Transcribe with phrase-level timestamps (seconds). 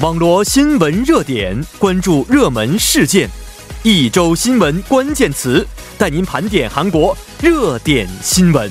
[0.00, 3.28] 网罗新闻热点，关注热门事件，
[3.82, 5.66] 一周新闻关键词，
[5.98, 8.70] 带您盘点韩国热点新闻。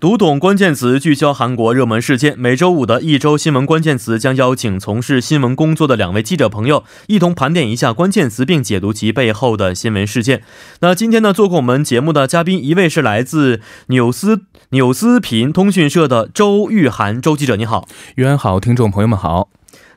[0.00, 2.38] 读懂关键词，聚焦韩国热门事件。
[2.38, 10.44] 每周五的一周新闻关键词将邀请从事新闻工作的两位记者朋友，一同盘点一下关键词，并解读其背后的新闻事件。
[10.82, 19.48] 那今天呢，做客我们节目的嘉宾，一位是来自纽斯纽斯频通讯社的周玉涵周记者，你好，玉安好，听众朋友们好。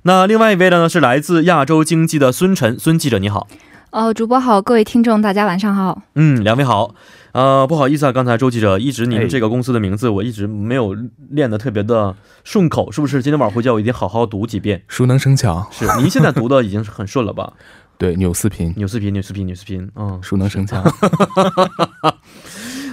[0.02, 3.48] 那另外一位呢，是来自亚洲经济的孙晨孙记者，你好。
[3.92, 6.02] 呃，主播好，各位听众大家晚上好。
[6.16, 6.96] 嗯，两位好。
[7.34, 10.96] 呃，不好意思啊，刚才周记者一直你们这个公司的名字我一直没有
[11.30, 13.22] 练的特别的顺口，是不是？
[13.22, 14.84] 今天晚上回家我一定好好读几遍。
[14.88, 17.54] 熟能生巧，是您现在读的已经是很顺了吧？
[17.98, 20.84] 对，纽斯频，纽斯频，纽斯频，纽斯频，嗯，熟能生巧。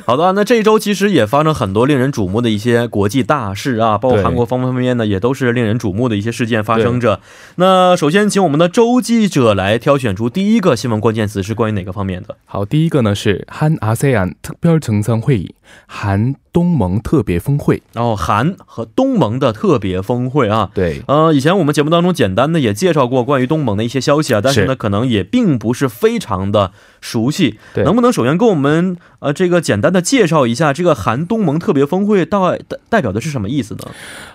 [0.09, 7.21] 好的，那这一周其实也发生很多令人瞩目的一些国际大事啊，包括韩国方方面面呢，也都是令人瞩目的一些事件发生着。
[7.57, 12.39] 那首先，请我们的周记者来挑选出第一个新闻关键词是关于哪个方面的？
[12.47, 15.55] 好，第一个呢是韩阿塞安特别层层会议，
[15.87, 17.83] 韩东盟特别峰会。
[17.93, 27.59] 哦，韩和东盟的特别峰会啊，对，呃，以前我们节目当中简单的也介绍过关于东盟的一些消息啊，但是呢，可能也并不是非常的熟悉。
[27.73, 30.03] 对，能不能首先跟我们呃这个简单的。
[30.09, 32.39] 介绍一下这个韩东盟特别峰会代
[32.89, 33.81] 代表的是什么意思呢？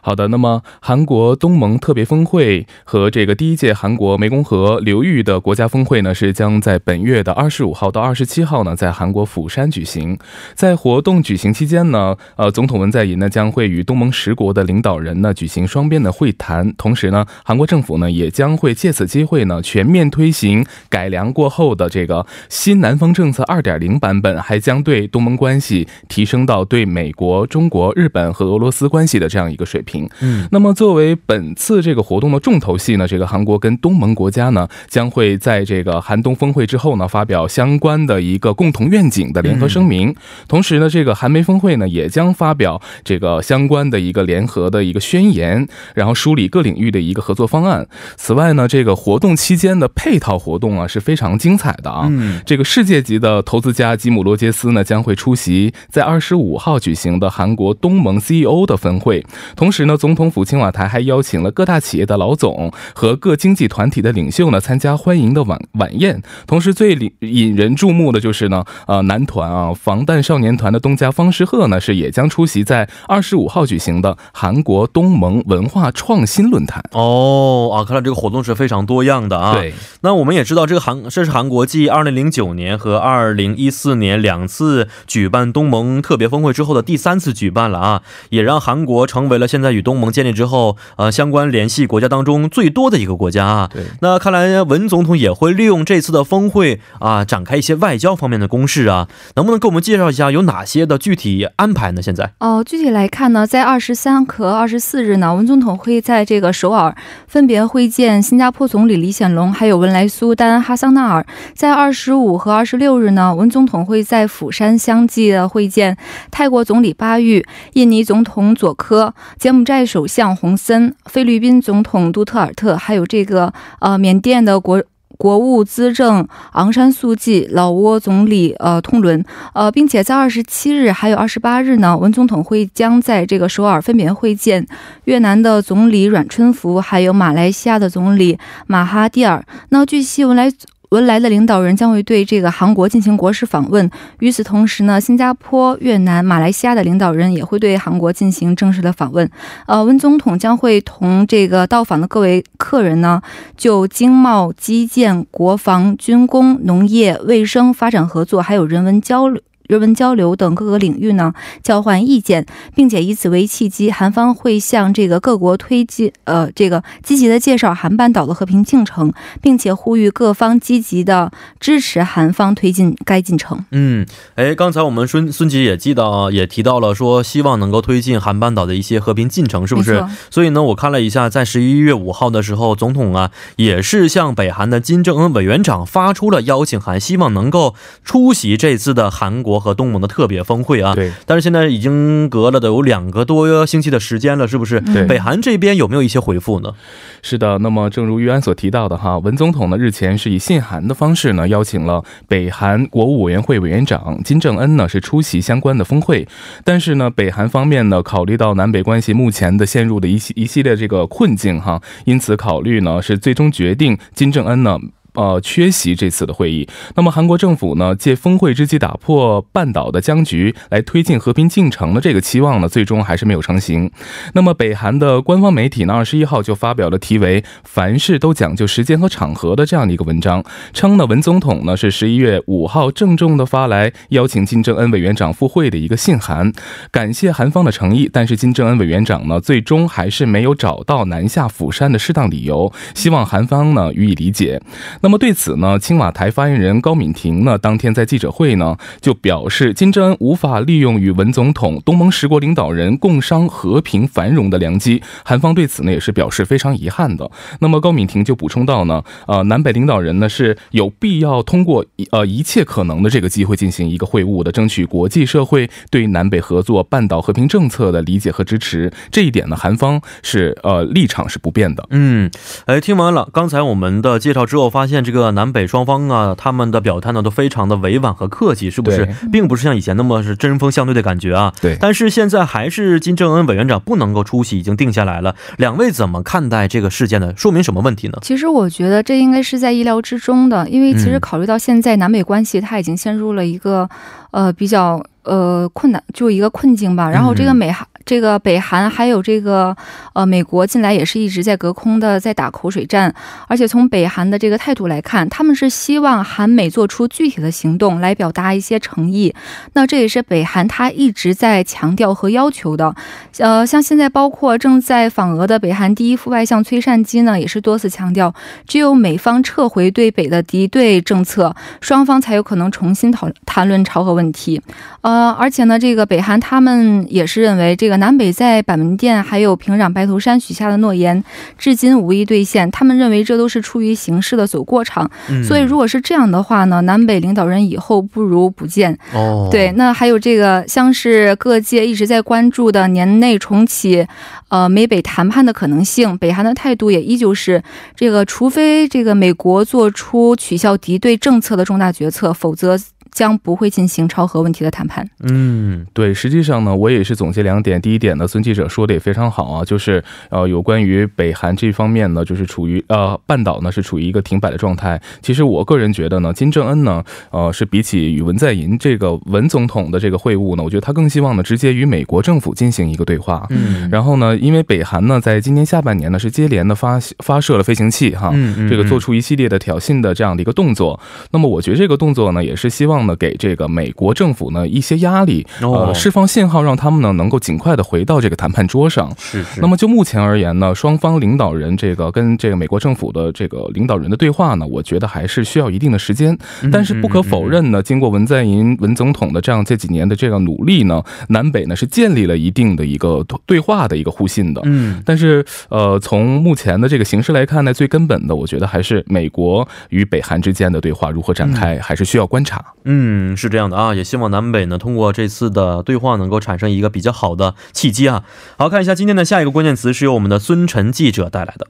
[0.01, 10.19] 好的，那么韩国东盟特别峰会和这个第一届韩国湄公河流域的国家峰会呢，是将在本月的二十五号到二十七号呢，在韩国釜山举行。
[10.53, 30.09] 在活动举行期间呢，呃，总统文在寅呢将会与东盟十国的领导人呢举行双边的会谈，同时呢，韩国政府呢也将会借此机会呢全面推行改良过后的这个新南方政策二点零版本，还将对东盟关关系提升到对美国、中国、日本和俄罗斯关系的这样一个水平。
[30.21, 40.15] 嗯，那么作为本次这个活动的重头戏呢，这个韩国跟东盟国家呢，将会在这个韩东峰会之后呢，发表相关的一个共同愿景的联合声明。
[40.47, 47.85] 同时呢，这个韩美峰会呢，也将发表这个相关的一个联合的一个宣言，然后梳理各领域的一个合作方案。
[48.15, 52.07] 此外呢，这个活动期间的配套活动啊，是非常精彩的啊。
[52.09, 55.73] 嗯，这个世界级的投资家吉姆罗杰斯呢，将会出席。
[55.89, 66.21] 在二十五号举行的韩国东盟 CEO 的峰会，同时呢，总统府青瓦台还邀请了各大企业的老总和各经济团体的领袖呢参加欢迎的晚晚宴。
[66.45, 76.83] 同时，最引人注目的就是呢，呃，男团啊，防弹少年团的东家方世赫呢是也将出席在二十五号举行的韩国东盟文化创新论坛。
[76.91, 79.53] 哦啊，看来这个活动是非常多样的啊。
[79.53, 85.33] 对，那我们也知道，这个韩这是韩国继二零零九年和二零一四年两次举。
[85.33, 93.67] 办东盟特别峰会之后的第三次举办了啊，也让韩国成为了现在与东盟建立之后呃相关联系国家当中最多的一个国家啊。
[93.73, 99.07] 对，那看来文总统也会利用这次的峰会啊，展开一些外交方面的攻势啊。
[99.35, 101.99] 能不能给我们介绍一下有哪些的具体安排呢？
[101.99, 106.95] 现在哦，具体来看呢，在二十三和二十四日呢，文总统会在这个首尔
[107.25, 111.25] 分别会见新加坡总理李显龙，还有文莱苏丹哈桑纳尔。
[111.55, 115.23] 在二十五五和二十六日呢，文总统会在釜山相继。
[115.33, 115.97] 的会见
[116.29, 124.83] 泰国总理巴育、印尼总统佐科、柬埔寨首相洪森、菲律宾总统杜特尔特，还有这个呃缅甸的国
[125.17, 129.23] 国务资政昂山素季、老挝总理呃通伦
[129.53, 134.67] 呃，并且在二十七日还有二十八日呢，文总统会将在这个首尔分别会见
[135.05, 138.37] 越南的总理阮春福，还有马来西亚的总理
[138.67, 139.43] 马哈蒂尔。
[139.69, 140.51] 那据悉，文莱。
[140.93, 143.89] 文莱的领导人将会对这个韩国进行国事访问。
[144.19, 149.27] 与此同时呢，新加坡、越南、马来西亚的领导人也会对韩国进行正式的访问。
[149.65, 153.19] 呃，温总统将会同这个到访的各位客人呢，
[153.57, 159.41] 就经贸、基建、国防、军工、农业、卫生、发展合作，还有人文交流。
[159.67, 162.45] 人文交流等各个领域呢交换意见，
[162.75, 173.63] 并且以此为契机，韩方会向这个各国推进呃这个积极的介绍韩半岛的和平进程，并且呼吁各方积极的支持韩方推进该进程。
[173.71, 174.05] 嗯，
[174.35, 180.03] 哎，刚才我们孙孙杰也记得也提到了说，希望能够推进韩半岛的一些和平进程，是不是？
[180.29, 189.52] 所以呢，我看了一下，在十一月五号的时候，总统啊也是向北韩的金正恩委员长发出了邀请函，希望能够出席这次的韩国。
[189.53, 190.95] 国和东盟的特别峰会啊。
[190.95, 194.81] 对，但是现在已经隔了的有两个多星期的时间了，是不是？
[194.81, 196.73] 对北韩这边有没有一些回复呢？
[197.21, 206.27] 是的，那么正如玉安所提到的哈，文总统呢日前是以信函的方式呢邀请了北韩国务委员会委员长金正恩呢是出席相关的峰会，
[206.63, 214.79] 但是呢北韩方面呢考虑到南北关系目前的陷入的一系一系列这个困境哈，因此考虑呢是最终决定金正恩呢。
[215.13, 216.67] 呃，缺席这次的会议。
[216.95, 223.91] 那么，韩国政府呢，借峰会之机打破半岛的僵局，来推进和平进程的这个期望呢，最终还是没有成型。
[224.33, 230.43] 那么，北韩的官方媒体呢，二十一号就发表了题为“凡事都讲究时间和场合”的这样的一个文章，
[230.73, 236.51] 称呢，文总统呢是十一月五号郑重的发来邀请金正恩委员长赴会的一个信函，
[236.91, 244.59] 感谢韩方的诚意，但是金正恩委员长呢，最终还是没有找到南下釜山的适当理由，希望韩方呢予以理解。
[245.03, 257.29] 那么对此呢，青瓦台发言人高敏婷呢，当天在记者会呢就表示，金正恩无法利用与文总统、东盟十国领导人共商和平繁荣的良机，韩方对此呢也是表示非常遗憾的。
[257.59, 268.89] 那么高敏婷就补充到呢，呃，南北领导人呢是有必要通过呃一切可能的这个机会进行一个会晤的，争取国际社会对南北合作、半岛和平政策的理解和支持。
[269.11, 271.85] 这一点呢，韩方是呃立场是不变的。
[271.89, 272.31] 嗯，
[272.67, 274.92] 哎，听完了刚才我们的介绍之后，发现。
[274.93, 279.05] 现这个南北双方啊，他们的表态呢都非常的委婉和客气，是不是？
[279.29, 281.51] 并不是像以前那么是针锋相对的感觉啊。
[281.61, 281.75] 对。
[281.81, 285.35] 但是现在还是金正恩委员长不能够出席，已经定下来了。
[285.57, 287.33] 两位怎么看待这个事件呢？
[287.35, 288.19] 说明什么问题呢？
[288.21, 293.89] 其实我觉得这应该是在意料之中的，因为其实考虑到现在南北关系，它已经陷入了一个
[294.31, 297.09] 呃比较呃困难，就一个困境吧。
[297.09, 297.85] 然后这个美韩。
[298.05, 299.75] 这个北韩还有这个
[300.13, 303.13] 呃美国近来也是一直在隔空的在打口水战，
[303.47, 309.33] 而且从北韩的这个态度来看，他们是希望韩美做出具体的行动来表达一些诚意。
[309.73, 312.93] 那这也是北韩他一直在强调和要求的。
[313.39, 318.33] 呃，像现在包括正在访俄的北韩第一副外相崔善基呢，也是多次强调，
[318.67, 324.61] 只有美方撤回对北的敌对政策，双方才有可能重新讨谈论朝核问题。
[325.03, 327.97] 呃，而且呢，这个北韩他们也是认为这个。
[327.97, 331.23] 南北在板门店还有平壤白头山许下的诺言，
[331.57, 332.69] 至今无一兑现。
[332.71, 335.09] 他们认为这都是出于形式的走过场。
[335.47, 338.97] 所以如果是这样的话呢，南北领导人以后不如不见。
[339.13, 344.07] 哦，对，那还有这个像是各界一直在关注的年内重启，
[344.47, 347.61] 呃，美北谈判的可能性，北韩的态度也依旧是
[347.95, 352.77] 这个，除非这个美国做出取消敌对政策的重大决策，否则。
[353.13, 355.07] 将不会进行超核问题的谈判。
[355.21, 357.79] 嗯，对，实际上呢，我也是总结两点。
[357.79, 364.99] 第一点呢，孙记者说的也非常好啊，就是呃，有关于北韩这方面呢，就是处于呃半岛呢是处于一个停摆的状态。
[365.21, 373.45] 其实我个人觉得呢，金正恩呢，呃，是比起与文在寅这个文总统的这个会晤呢，我觉得他更希望呢直接与美国政府进行一个对话。
[373.49, 378.33] 嗯，然后呢，因为北韩呢在今年下半年呢是接连的发发射了飞行器哈，
[378.69, 380.99] 这个做出一系列的挑衅的这样的一个动作。
[381.31, 383.02] 那么我觉得这个动作呢也是希望。
[383.07, 389.11] 呢，给这个美国政府呢一些压力，呃，释放信号，让他们呢能够尽快的回到这个谈判桌上。
[389.17, 389.61] 是是。
[389.61, 396.37] 那么就目前而言呢，双方领导人这个跟这个美国政府的这个领导人的对话呢，我觉得还是需要一定的时间。
[396.71, 404.61] 但是不可否认呢，经过文在寅文总统的这样这几年的这个努力呢，南北呢是建立了一定的一个对话的一个互信的。
[404.65, 405.01] 嗯。
[405.05, 412.63] 但是呃，从目前的这个形势来看呢，最根本的，我觉得还是美国与北韩之间的对话如何展开，还是需要观察。
[412.85, 412.92] 嗯，
[413.36, 418.24] 是这样的啊，也希望南北呢通过这次的对话能够产生一个比较好的契机啊。
[418.56, 421.66] 好看一下今天的下一个关键词是由我们的孙晨记者带来的。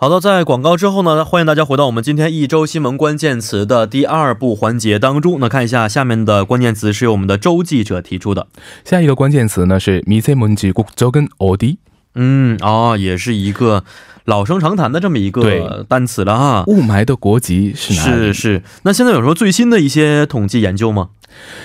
[0.00, 5.40] 好的，在广告之后呢，欢迎大家回到我们今天一周新闻关键词的第二部环节当中。
[5.40, 8.46] 那看一下下面的关键词是由我们的周记者提出的。
[8.84, 11.78] 下一个关键词呢是미세먼지국적은어 디？
[12.15, 13.83] 嗯，哦，也是一个
[14.25, 16.63] 老生常谈的这么一个单词了哈。
[16.67, 18.11] 雾霾的国籍是哪里？
[18.11, 18.63] 是是。
[18.83, 21.09] 那现在有什么最新的一些统计研究吗？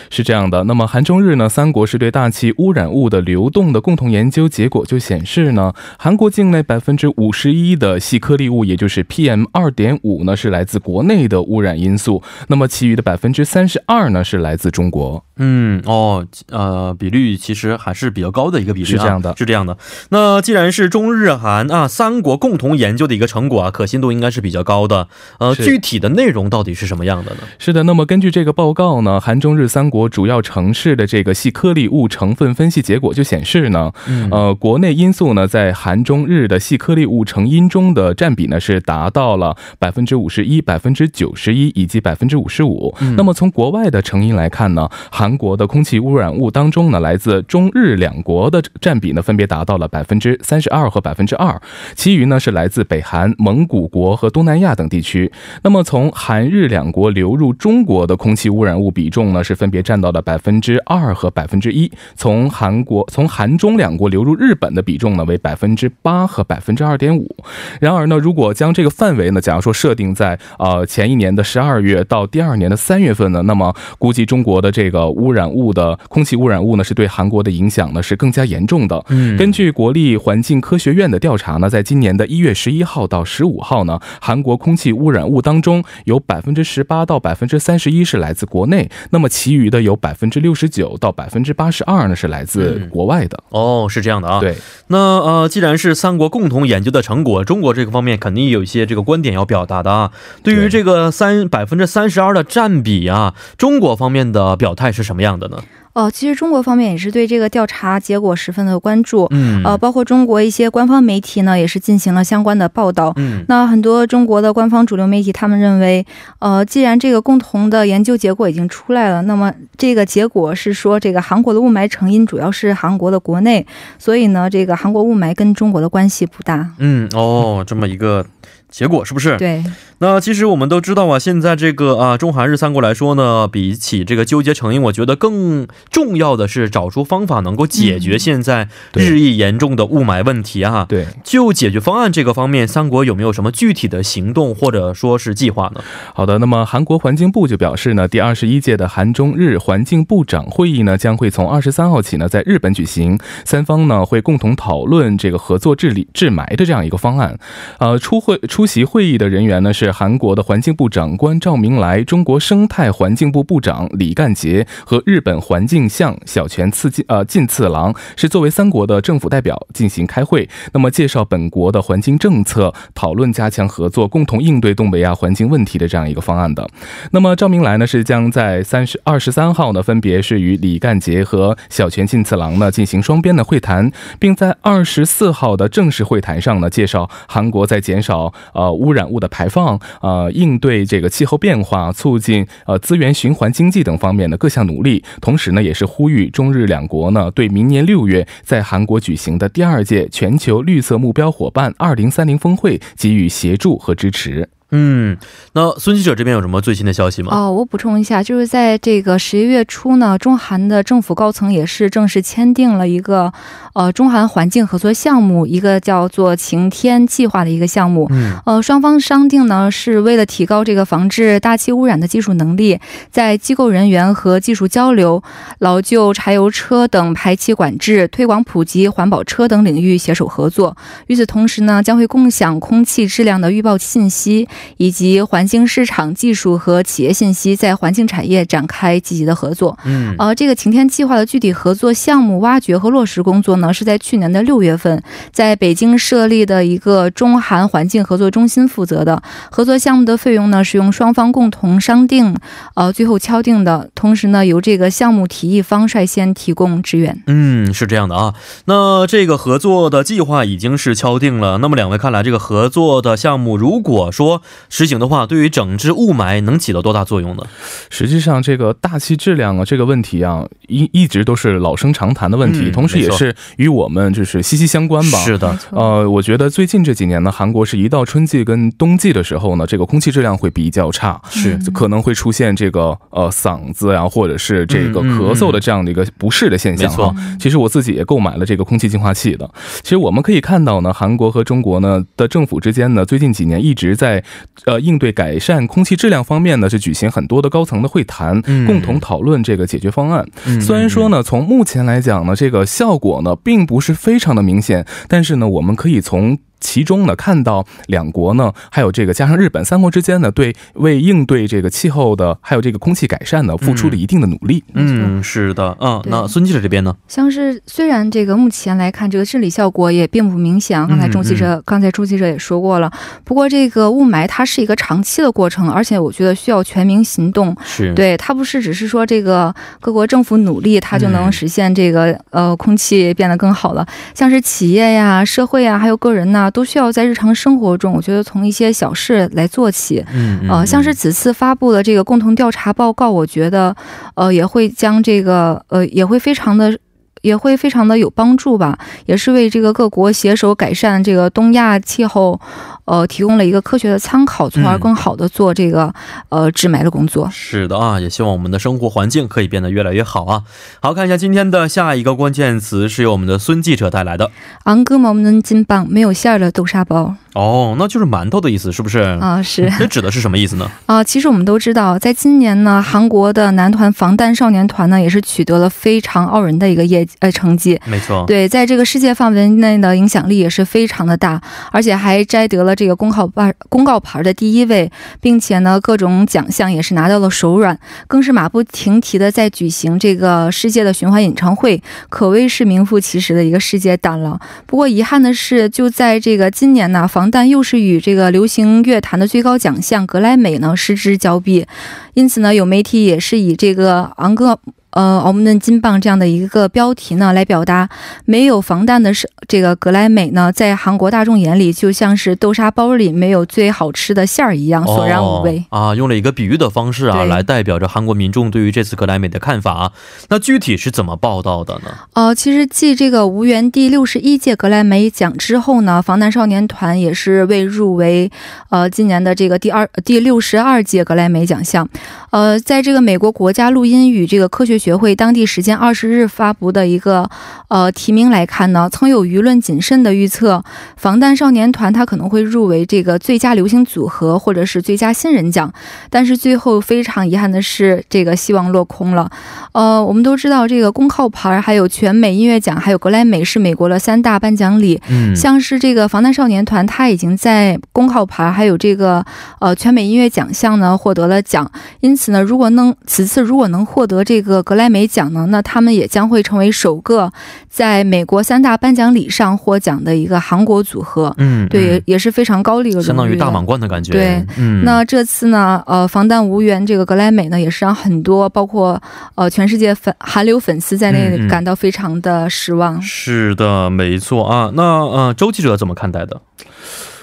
[0.08, 15.22] 是这样的，那么韩中日呢三国是对大气污染物的流动的共同研究结果就显示呢，韩国境内百分之五十一的细颗粒物，也就是 PM 二点五呢是来自国内的污染因素，那么其余的百分之三十二呢是来自中国。
[15.36, 19.76] 嗯哦，呃，比率其实还是比较高的一个比率、啊，是这样的，是这样的。
[20.08, 25.08] 那既然是中日韩啊三国共同研究的一个成果啊，可信度应该是比较高的。
[25.38, 27.38] 呃，具体的内容到底是什么样的呢？
[27.58, 42.94] 是的，那么根据这个报告呢，韩中日三国主要城市的这个细颗粒物成分分析结果就显示呢，嗯、呃，国内因素呢在韩中日的细颗粒物成因中的占比呢是达到了百分之五十一、百分之九十一以及百分之五十五。
[43.16, 51.60] 那么从国外的成因来看呢，韩国的空气污染物当中呢，来自中日两国的占比呢分别达到了百分之之三十二和百分之二，
[51.94, 55.32] 其余呢是来自北韩、蒙古国和东南亚等地区。
[55.62, 61.90] 那么从韩日两国流入中国的空气污染物比重呢是分别占到了百分之二和百分之一。
[62.14, 67.34] 从韩国从韩中两国流入日本的比重呢为百分之八和百分之二点五。
[67.80, 79.02] 然而呢，如果将这个范围呢，假如说设定在呃前一年的十二月到第二年的三月份呢，那么估计中国的这个污染物的空气污染物呢是对韩国的影响呢是更加严重的。
[79.08, 93.38] 嗯，根据国立环境科学院的调查呢，在今年的一月十一号到十五号呢，韩国空气污染物当中有百分之十八到百分之三十一是来自国内，那么其余的有百分之六十九到百分之八十二呢是来自国外的。
[93.50, 94.40] 哦，是这样的啊。
[94.40, 94.56] 对，
[94.88, 100.10] 那呃，既然是三国共同研究的成果，中国这个方面肯定有一些这个观点要表达的啊。
[100.42, 105.62] 对于这个三百分之三十二的占比啊，中国方面的表态是什么样的呢？
[105.98, 113.12] 哦，其实中国方面也是对这个调查结果十分的关注，嗯，呃，包括中国一些官方媒体呢，也是进行了相关的报道。
[113.16, 116.06] 嗯，那很多中国的官方主流媒体，他们认为，
[116.38, 123.66] 呃，既然这个共同的研究结果已经出来了，那么这个结果是说，这个韩国的雾霾成因主要是韩国的国内，
[123.98, 126.70] 所以呢，这个韩国雾霾跟中国的关系不大。
[126.78, 128.24] 嗯，哦，这么一个。
[128.70, 129.34] 结果是不是？
[129.38, 129.64] 对。
[130.00, 140.86] 那其实我们都知道啊，现在这个啊，中韩日三国来说呢，比起这个纠结成因，我觉得更重要的是找出方法，能够解决现在日益严重的雾霾问题啊。
[140.88, 141.06] 对。
[141.24, 145.82] 就解决方案这个方面，三国有没有什么具体的行动或者说是计划呢？
[146.14, 157.36] 好的，那么韩国环境部就表示呢，第二十一届的韩中日环境部长会议呢，将会从二十三号起呢，在日本举行，三方呢会共同讨论这个合作治理治霾的这样一个方案。
[157.78, 158.38] 呃，出会。
[158.46, 170.48] 出席会议的人员呢是韩国的环境部长官赵明来、中国生态环境部部长李干杰和日本环境相小泉次进呃进次郎，是作为三国的政府代表进行开会。
[170.72, 176.68] 那么介绍本国的环境政策，讨论加强合作，共同应对东北亚环境问题的这样一个方案的。
[177.12, 188.32] 那么赵明来呢是将在三十二十三号呢，分别是与李干杰和小泉进次郎呢进行双边的会谈，并在二十四号的正式会谈上呢介绍韩国在减少。
[188.52, 204.48] 呃，污染物的排放，呃，应对这个气候变化，促进呃资源循环经济等方面的各项努力，同时呢，也是呼吁中日两国呢，对明年六月在韩国举行的第二届全球绿色目标伙伴二零三零峰会给予协助和支持。
[204.70, 205.16] 嗯，
[205.54, 207.34] 那孙记者这边有什么最新的消息吗？
[207.34, 213.32] 哦，我补充一下，就是在这个十一月初呢，中韩的政府高层也是正式签订了一个
[213.72, 218.06] 呃中韩环境合作项目，一个叫做晴天计划的一个项目。
[218.10, 222.78] 嗯，呃，双方商定呢，是为了提高这个防治大气污染的技术能力，
[223.10, 225.22] 在机构人员和技术交流、
[225.60, 230.76] 老旧柴油车等排气管制、推广普及环保车等领域携手合作。
[231.06, 234.46] 与此同时呢，将会共享空气质量的预报信息。
[234.76, 239.78] 以及环境市场技术和企业信息，在环境产业展开积极的合作。
[239.84, 249.22] 嗯，呃，这个晴天计划的具体合作项目挖掘和落实工作呢，是在去年的六月份，在北京设立的一个中韩环境合作中心负责的。
[249.50, 252.36] 合作项目的费用呢，是用双方共同商定，
[252.74, 253.90] 呃，最后敲定的。
[253.94, 257.22] 同时呢，由这个项目提议方率先提供支援。
[257.26, 258.34] 嗯，是这样的啊。
[258.66, 261.58] 那这个合作的计划已经是敲定了。
[261.58, 267.42] 那么两位看来，这个合作的项目，如果说实行的话，对于整治雾霾能起到多大作用呢？
[267.90, 275.18] 实际上，这个大气质量啊，这个问题啊，一一直都是老生常谈的问题，同时也是与我们就是息息相关吧。
[275.18, 286.88] 是的，呃，我觉得最近这几年呢，韩国是一到春季跟冬季的时候呢，这个空气质量会比较差，是可能会出现这个呃嗓子呀，或者是这个咳嗽的这样的一个不适的现象。
[286.88, 289.48] 没错，其实我自己也购买了这个空气净化器的。
[289.82, 294.22] 其实我们可以看到呢，韩国和中国呢的政府之间呢，最近几年一直在。
[294.66, 300.26] 呃，应对改善空气质量方面呢，是举行很多的高层的会谈，共同讨论这个解决方案。
[300.60, 306.38] 虽然说呢，从目前来讲呢，这个效果呢，并不是非常的明显，但是呢，我们可以从。
[306.60, 314.62] 其中呢，看到两国呢，还有这个加上日本三国之间呢，对为应对这个气候的，还有这个空气改善呢，付出了一定的努力。
[314.74, 320.78] 嗯，是的，嗯，那孙记者这边呢，像是虽然这个目前来看，这个治理效果也并不明显。
[320.88, 322.90] 刚才钟记者，刚才钟记者也说过了。
[323.24, 327.56] 不过这个雾霾它是一个长期的过程，而且我觉得需要全民行动。
[327.64, 333.86] 是，对，它不是只是说这个各国政府努力，它就能实现这个呃空气变得更好了。
[334.14, 336.50] 像是企业呀、社会呀，还有个人呢。
[336.50, 340.04] 都需要在日常生活中，我觉得从一些小事来做起。
[340.12, 343.76] 嗯，呃，像是此次发布的这个共同调查报告，我觉得，
[344.14, 346.76] 呃，也会将这个，呃，也会非常的。
[347.22, 352.40] 也会非常的有帮助吧，也是为这个各国携手改善这个东亚气候，
[352.84, 355.92] 呃，提供了一个科学的参考，从而更好的做这个
[356.28, 357.28] 呃治霾的工作。
[357.30, 360.42] 是的啊，也希望我们的生活环境可以变得越来越好啊。
[360.80, 364.30] 好，看一下今天的下一个关键词是由我们的孙记者带来的。
[364.64, 367.14] 昂哥们能金棒没有馅儿的豆沙包。
[367.34, 368.98] 哦，那就是馒头的意思，是不是？
[368.98, 369.70] 啊，是。
[369.78, 370.70] 这指的是什么意思呢？
[370.86, 377.80] 啊，其实我们都知道，在今年呢，韩国的男团防弹少年团呢，也是取得了非常傲人的一个业呃成绩。
[377.84, 378.24] 没错。
[378.26, 394.38] 对，在这个世界范围内的影响力也是非常的大，而且还摘得了这个公告牌公告牌的第一位，并且呢，各种奖项也是拿到了手软，更是马不停蹄的在举行这个世界的巡回演唱会，可谓是名副其实的一个世界胆了。
[394.66, 401.66] 不过遗憾的是，就在这个今年呢，防但又是与这个流行乐坛的最高奖项格莱美呢失之交臂，
[402.12, 404.60] 因此呢，有媒体也是以这个昂哥。
[404.90, 407.88] 呃，我们的金棒这样的一个标题呢，来表达
[408.24, 415.94] 没有防弹的是这个格莱美呢，在韩国大众眼里就像是豆沙包里没有最好吃的馅儿一样，索然无味啊。
[415.94, 419.92] 用了一个比喻的方式啊，来代表着韩国民众对于这次格莱美的看法。
[420.30, 421.94] 那具体是怎么报道的呢？
[422.14, 428.30] 呃，其实继这个无缘第六十一届格莱美奖之后呢，防弹少年团也是未入围
[428.70, 431.88] 呃今年的这个第二第六十二届格莱美奖项。
[432.30, 437.28] 呃，在这个美国国家录音与这个科学学会当地时间二十日发布的一个
[437.68, 440.62] 呃提名来看呢，曾有舆论谨慎的预测，
[440.96, 445.72] 防弹少年团他可能会入围这个最佳流行组合或者是最佳新人奖，
[446.10, 449.30] 但是最后非常遗憾的是，这个希望落空了。
[449.72, 459.24] 呃，我们都知道这个公号牌还有全美音乐奖还有格莱美是美国的三大颁奖礼，嗯，像是这个防弹少年团，他已经在公号牌还有这个
[459.60, 467.32] 呃全美音乐奖项呢获得了奖，因此呢，如果能此次如果能获得这个格莱美奖呢，那他们也将会成为首个
[467.70, 471.32] 在美国三大颁奖礼上获奖的一个韩国组合。
[471.38, 474.12] 嗯，对，也是非常高的一个相当于大满贯的感觉。
[474.12, 479.00] 对，嗯，那这次呢，呃，防弹无缘这个格莱美呢，也是让很多包括
[479.36, 483.00] 呃全世界粉韩流粉丝在内感到非常的失望。
[483.00, 484.72] 是的，没错啊。
[484.74, 486.40] 那呃，周记者怎么看待的？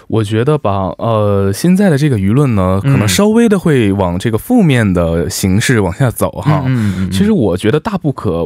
[0.07, 6.63] 我觉得吧，呃，现在的这个舆论呢，可能稍微的会往这个负面的形式往下走哈。
[7.11, 8.45] 其实我觉得大不可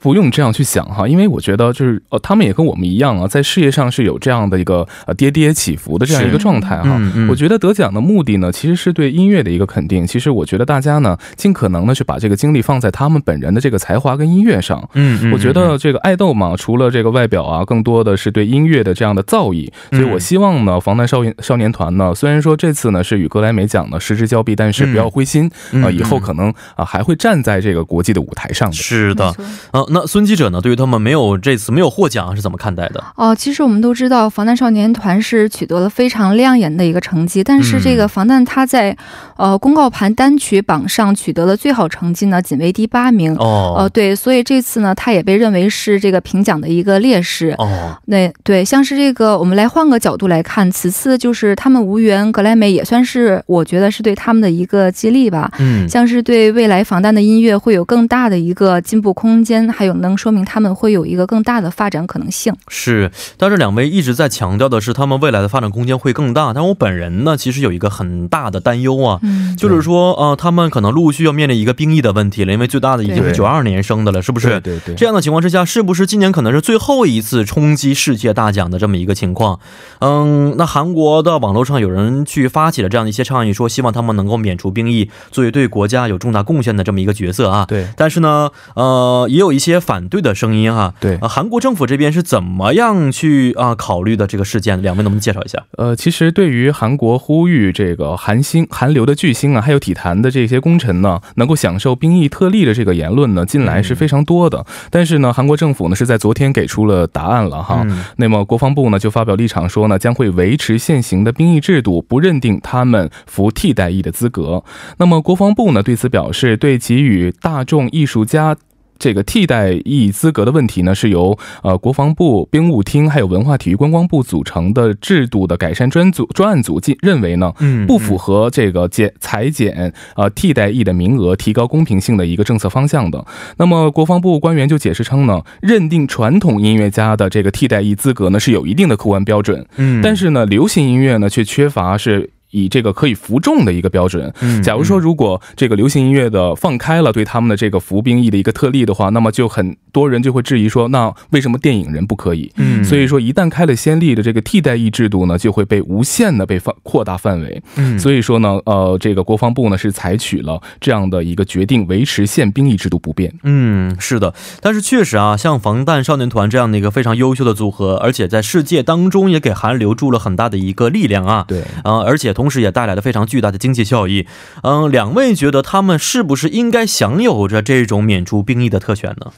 [0.00, 7.00] 不用这样去想哈，因为我觉得就是呃，他们也跟我们一样啊，在事业上是有这样的一个呃跌跌起伏的这样一个状态哈。
[7.28, 10.04] 我觉得得奖的目的呢，其实是对音乐的一个肯定。
[10.04, 14.82] 其实我觉得大家呢，尽可能的去把这个精力放在他们本人的这个才华跟音乐上。
[14.94, 15.32] 嗯嗯。
[15.32, 19.70] 我觉得这个爱豆嘛，除了这个外表啊，更多的是对音乐的这样的造诣。
[19.92, 20.80] 所以我希望呢。
[20.88, 25.50] 防弹少年少年团呢，虽然说这次呢是与格莱美奖呢失之交臂，但是不要灰心
[25.84, 28.74] 啊，以后可能啊还会站在这个国际的舞台上的。
[28.74, 29.34] 是的，
[29.72, 33.04] 呃，那孙记者呢，对于他们没有这次没有获奖是怎么看待的？
[33.16, 38.96] 哦，其实我们都知道，防弹少年团是取得了非常亮眼的一个成绩，但是这个防弹他在
[39.36, 43.36] 呃公告盘单曲榜上取得了最好成绩呢，仅为第八名。
[43.36, 47.54] 哦，呃，对，所以这次呢，他也被认为是这个评奖的一个劣势。
[47.58, 50.72] 哦，那对，像是这个，我们来换个角度来看。
[50.78, 55.50] 此次就是他们无缘格莱美，也算是我觉得是对他们的一个激励吧。
[55.58, 62.54] 嗯，像是对未来防弹的音乐会有更大的一个进步空间，还有能说明他们会有一个更大的发展可能性。
[62.68, 66.52] 是，但是两位一直在强调的是他们未来的发展空间会更大。
[66.52, 69.20] 但我本人呢，其实有一个很大的担忧啊，
[69.56, 74.60] 就是说呃，他们可能陆续要面临一个兵役的问题了，因为最大的已经是九二年生的了，是不是？
[74.60, 74.94] 对对。
[74.94, 79.58] 这样的情况之下，是不是今年可能是最后一次冲击世界大奖的这么一个情况？
[79.98, 80.67] 嗯，那。
[80.68, 87.64] 韩国的网络上有人去发起了这样的一些倡议，说希望他们能够免除兵役，作为对国家有重大贡献的这么一个角色啊。
[87.66, 87.86] 对。
[87.96, 90.92] 但是呢，呃，也有一些反对的声音哈。
[91.00, 91.16] 对。
[91.22, 94.82] 韩国政府这边是怎么样去啊考虑的这个事件？
[94.82, 95.64] 两位能不能介绍一下？
[95.78, 104.66] 呃，其实对于韩国呼吁这个韩星、韩流的巨星啊，还有体坛的这些功臣呢，能够享受兵役特例的这个言论呢，近来是非常多的。
[104.90, 107.86] 但是呢，韩国政府呢是在昨天给出了答案了哈。
[108.16, 110.57] 那么国防部呢就发表立场说呢，将会维。
[110.58, 114.62] 持现行的兵役制度，不认定他们服替代役的资格。
[114.98, 118.56] 那么国防部呢对此表示，对给予大众艺术家。
[118.98, 133.24] 这个替代役资格的问题呢，是由呃国防部兵务厅还有文化体育观光部组成的制度的改善专组专案组进认为呢，嗯，不符合这个减裁减呃替代役的名额，提高公平性的一个政策方向的。
[133.56, 142.30] 那么国防部官员就解释称呢，认定传统音乐家的这个替代役资格呢是有一定的客观标准，嗯，但是呢流行音乐呢却缺乏是。
[142.50, 144.32] 以这个可以服众的一个标准。
[144.40, 152.50] 嗯假如说如果这个流行音乐的放开了对他们的这个服兵役的一个特例的话，那么就很多人就会质疑说，那为什么电影人不可以？
[152.56, 157.62] 嗯，所以说，一旦开了先例的这个替代役制度呢，就会被无限的被放扩大范围。
[157.76, 163.32] 嗯，所以说呢，呃，这个国防部呢是采取了这样的一个决定，维持现兵役制度不变。
[163.42, 171.44] 嗯，是的，但是确实啊，像防弹少年团这样的一个非常优秀的组合，而且在世界当中也给韩流注了很大的一个力量啊。
[171.48, 174.24] 对，啊、而且同时也带来了非常巨大的经济效益。
[174.62, 179.32] 嗯、两位觉得他们是不是应该享有着这种免除兵役的特权呢？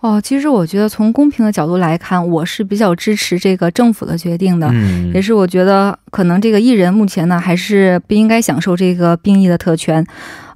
[0.00, 4.68] 哦，其实我觉得从公平的角度来看，我是比较支持这个政府的决定的。
[4.72, 10.06] 嗯也是我觉得可能这个艺人目前呢还是不应该享受这个兵役的特权，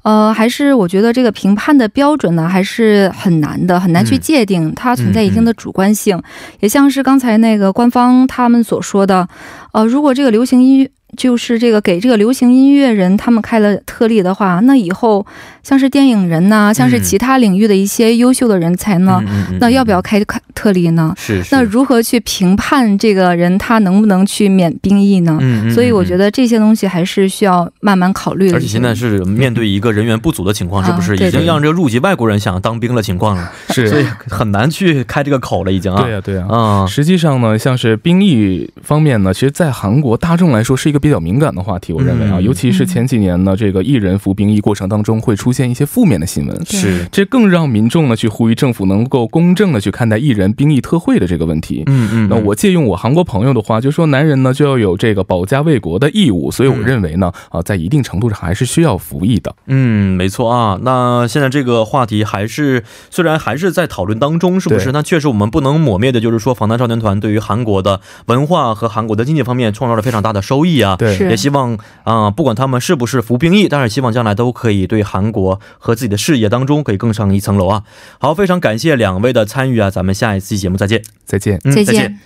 [0.02, 6.22] 呃，还是我觉得这个评判的标准呢还是很难的，很难去嗯界定，它存在一定的主观性，
[6.60, 9.26] 也像是刚才那个官方他们所说的，
[9.72, 10.90] 呃，如果这个流行音乐。
[11.16, 15.26] 就是这个给这个流行音乐人他们开了特例的话，那以后
[15.62, 21.14] 像是电影人呐、像是其他领域的一些优秀的人才呢，嗯嗯嗯那要不要开开特例呢？
[21.18, 25.36] 是是那如何去评判这个人他能不能去免兵役呢？
[25.40, 26.30] 嗯嗯所以我觉得。
[26.32, 28.54] 这些东西还是需要慢慢考虑的。
[28.56, 33.50] 而且现在是面对一个人员不足的情况，啊是不是对对已经让这个入籍外国人想当兵的情况了？
[33.70, 36.02] 是所以， 很难去开这个口了，已经啊。
[36.02, 41.92] 对呀、对呀、啊，实际上呢，像是兵役方面呢，其实，在韩国大众来说是一个比较敏感的话题。
[41.92, 46.64] 我认为啊，嗯尤其是前几年呢，这个艺人服兵役过程当中会出现一些负面的新闻。
[46.64, 51.82] 是，这更让民众呢去呼吁政府能够公正的去看待艺人兵役特惠的这个问题。
[51.86, 59.54] 嗯嗯，那我借用我韩国朋友的话，就说男人呢就要有这个保家卫国的义务，所以我认为呢，啊，在一定程度上还是需要服役的。
[59.66, 60.78] 嗯，没错啊。
[60.82, 64.92] 那现在这个话题还是虽然还是在讨论当中，是不是？
[64.92, 70.96] 那确实我们不能抹灭的，就是说防弹少年团对于韩国的文化和韩国的经济方面创造了非常大的收益啊。
[70.96, 75.39] 对也希望啊、不管他们是不是服兵役，但是希望将来都可以对韩国
[75.78, 77.82] 和自己的事业当中可以更上一层楼啊。
[78.18, 81.02] 好，非常感谢两位的参与啊，咱们下一期节目再见。
[81.24, 81.60] 再见。
[81.64, 82.18] 嗯，再见。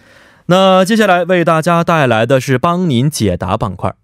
[0.46, 3.94] 那接下来为大家带来的是帮您解答板块。